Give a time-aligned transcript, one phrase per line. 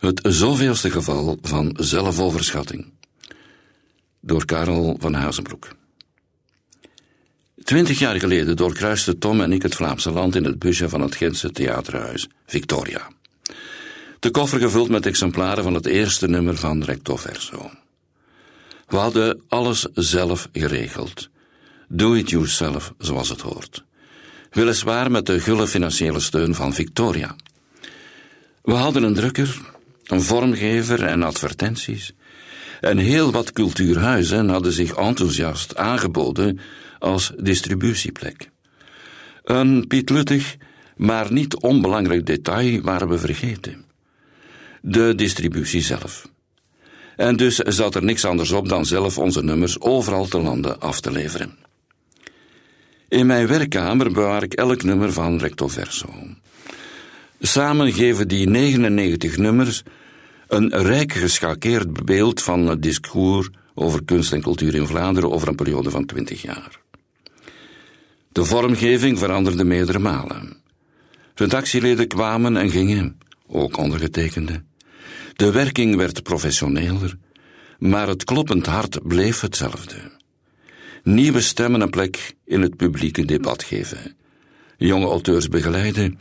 [0.00, 2.92] Het zoveelste geval van zelfoverschatting.
[4.20, 5.68] Door Karel van Hazenbroek.
[7.64, 11.14] Twintig jaar geleden doorkruisten Tom en ik het Vlaamse land in het busje van het
[11.14, 13.08] Gentse theaterhuis, Victoria.
[14.18, 17.70] De koffer gevuld met exemplaren van het eerste nummer van Recto Verso.
[18.86, 21.28] We hadden alles zelf geregeld.
[21.88, 23.84] Do it yourself, zoals het hoort.
[24.50, 27.36] Weliswaar met de gulle financiële steun van Victoria.
[28.62, 29.60] We hadden een drukker,
[30.10, 32.12] een vormgever en advertenties.
[32.80, 36.58] En heel wat cultuurhuizen hadden zich enthousiast aangeboden
[36.98, 38.50] als distributieplek.
[39.44, 40.56] Een pietluttig,
[40.96, 43.84] maar niet onbelangrijk detail waren we vergeten.
[44.82, 46.28] De distributie zelf.
[47.16, 51.00] En dus zat er niks anders op dan zelf onze nummers overal te landen af
[51.00, 51.56] te leveren.
[53.08, 56.08] In mijn werkkamer bewaar ik elk nummer van Recto Verso.
[57.40, 59.82] Samen geven die 99 nummers
[60.50, 65.54] een rijk geschakeerd beeld van het discours over kunst en cultuur in Vlaanderen over een
[65.54, 66.80] periode van 20 jaar.
[68.32, 70.56] De vormgeving veranderde meerdere malen.
[71.34, 74.62] Redactieleden kwamen en gingen, ook ondergetekende.
[75.36, 77.16] De werking werd professioneler,
[77.78, 79.96] maar het kloppend hart bleef hetzelfde.
[81.02, 84.16] Nieuwe stemmen een plek in het publieke debat geven,
[84.76, 86.18] jonge auteurs begeleiden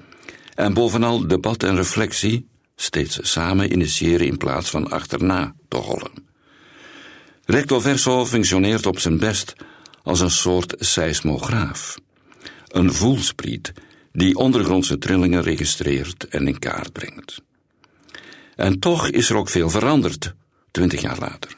[0.55, 2.48] en bovenal debat en reflectie
[2.81, 6.11] steeds samen initiëren in plaats van achterna te hollen.
[7.45, 9.55] Recto verso functioneert op zijn best
[10.03, 11.97] als een soort seismograaf,
[12.67, 13.73] een voelspriet
[14.11, 17.41] die ondergrondse trillingen registreert en in kaart brengt.
[18.55, 20.33] En toch is er ook veel veranderd,
[20.71, 21.55] twintig jaar later.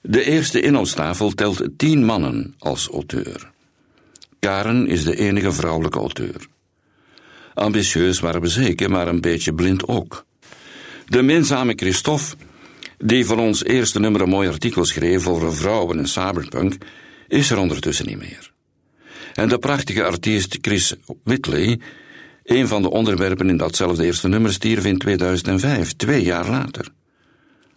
[0.00, 3.50] De eerste inhoudstafel telt tien mannen als auteur.
[4.38, 6.48] Karen is de enige vrouwelijke auteur.
[7.54, 10.24] Ambitieus waren we zeker, maar een beetje blind ook.
[11.06, 12.36] De minzame Christophe,
[12.98, 16.76] die voor ons eerste nummer een mooi artikel schreef over vrouwen en cyberpunk,
[17.28, 18.52] is er ondertussen niet meer.
[19.34, 21.80] En de prachtige artiest Chris Whitley,
[22.44, 26.88] een van de onderwerpen in datzelfde eerste nummer, stierf in 2005, twee jaar later.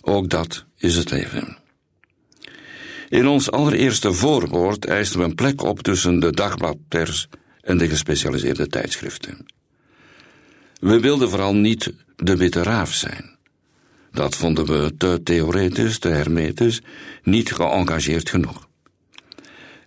[0.02, 1.58] Ook dat is het leven.
[3.10, 7.28] In ons allereerste voorwoord eisten we een plek op tussen de dagbladpers
[7.62, 9.46] en de gespecialiseerde tijdschriften.
[10.80, 13.36] We wilden vooral niet de witte raaf zijn.
[14.12, 16.82] Dat vonden we te theoretisch, te hermetisch,
[17.24, 18.68] niet geëngageerd genoeg.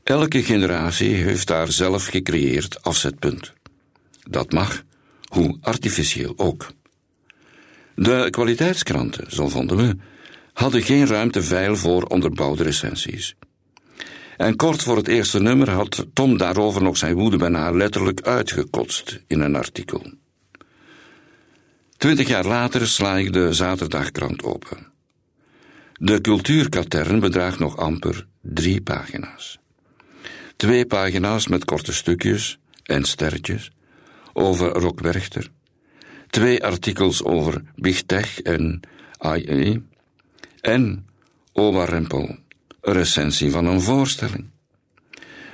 [0.02, 3.52] Elke generatie heeft daar zelf gecreëerd afzetpunt.
[4.30, 4.82] Dat mag,
[5.24, 6.70] hoe artificieel ook.
[7.94, 9.96] De kwaliteitskranten, zo vonden we,
[10.52, 13.34] hadden geen ruimte veil voor onderbouwde recensies.
[14.36, 19.20] En kort voor het eerste nummer had Tom daarover nog zijn woede bijna letterlijk uitgekotst
[19.26, 20.02] in een artikel.
[21.98, 24.86] Twintig jaar later sla ik de zaterdagkrant open.
[25.94, 29.58] De cultuurkatern bedraagt nog amper drie pagina's.
[30.56, 33.70] Twee pagina's met korte stukjes en sterretjes
[34.32, 35.50] over Rock Werchter.
[36.26, 38.80] Twee artikels over Big Tech en
[39.34, 39.82] IE.
[40.60, 41.06] En
[41.52, 42.36] Oma Rempel,
[42.80, 44.50] een recensie van een voorstelling.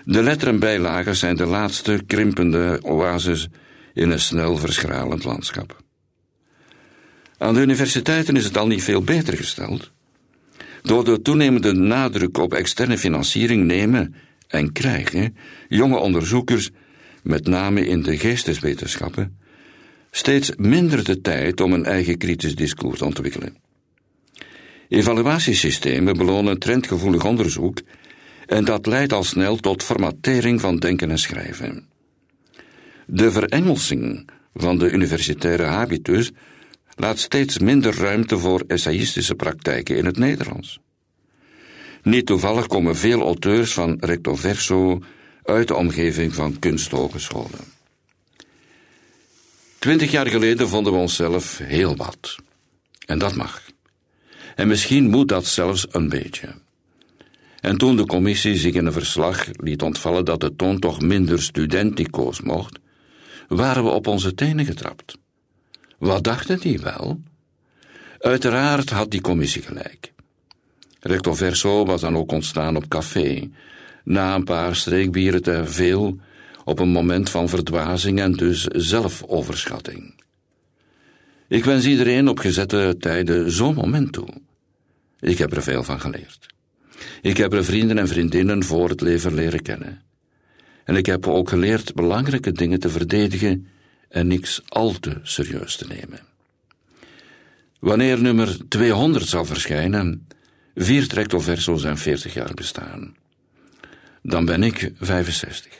[0.04, 3.48] De letterenbijlagen zijn de laatste krimpende oases
[3.94, 5.83] in een snel verschralend landschap.
[7.44, 9.90] Aan de universiteiten is het al niet veel beter gesteld.
[10.82, 14.14] Door de toenemende nadruk op externe financiering nemen
[14.48, 15.36] en krijgen
[15.68, 16.70] jonge onderzoekers,
[17.22, 19.38] met name in de geesteswetenschappen,
[20.10, 23.56] steeds minder de tijd om een eigen kritisch discours te ontwikkelen.
[24.88, 27.78] Evaluatiesystemen belonen trendgevoelig onderzoek
[28.46, 31.86] en dat leidt al snel tot formatering van denken en schrijven.
[33.06, 36.32] De verengelsing van de universitaire habitus
[36.96, 40.78] laat steeds minder ruimte voor essayistische praktijken in het Nederlands.
[42.02, 45.02] Niet toevallig komen veel auteurs van recto verso
[45.42, 47.72] uit de omgeving van kunsthogescholen.
[49.78, 52.36] Twintig jaar geleden vonden we onszelf heel wat.
[53.06, 53.62] En dat mag.
[54.54, 56.48] En misschien moet dat zelfs een beetje.
[57.60, 61.42] En toen de commissie zich in een verslag liet ontvallen dat de toon toch minder
[61.42, 62.78] studentico's mocht,
[63.48, 65.18] waren we op onze tenen getrapt.
[65.98, 67.20] Wat dachten die wel?
[68.18, 70.12] Uiteraard had die commissie gelijk.
[71.00, 73.50] Recto verso was dan ook ontstaan op café,
[74.04, 76.18] na een paar streekbieren te veel,
[76.64, 80.14] op een moment van verdwazing en dus zelfoverschatting.
[81.48, 84.28] Ik wens iedereen op gezette tijden zo'n moment toe.
[85.20, 86.46] Ik heb er veel van geleerd.
[87.22, 90.02] Ik heb er vrienden en vriendinnen voor het leven leren kennen.
[90.84, 93.66] En ik heb ook geleerd belangrijke dingen te verdedigen
[94.14, 96.20] en niks al te serieus te nemen.
[97.78, 100.28] Wanneer nummer 200 zal verschijnen,
[100.74, 103.16] viert recto verso zijn 40 jaar bestaan.
[104.22, 105.72] Dan ben ik 65.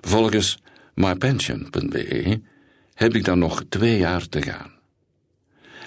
[0.00, 0.58] Volgens
[0.94, 2.40] mypension.be
[2.94, 4.72] heb ik dan nog twee jaar te gaan.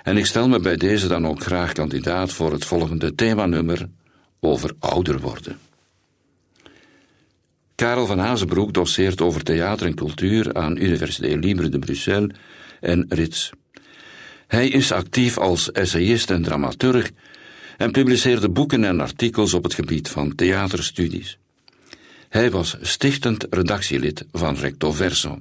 [0.04, 3.90] En ik stel me bij deze dan ook graag kandidaat voor het volgende themanummer
[4.40, 5.60] over ouder worden.
[7.82, 12.36] Karel van Hazenbroek doseert over theater en cultuur aan Université Libre de Bruxelles
[12.80, 13.50] en Rits.
[14.48, 17.12] Hij is actief als essayist en dramaturg
[17.78, 21.38] en publiceerde boeken en artikels op het gebied van theaterstudies.
[22.30, 25.40] Hij was stichtend redactielid van Recto Verso.